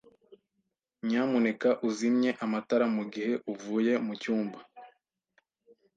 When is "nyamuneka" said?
1.05-1.69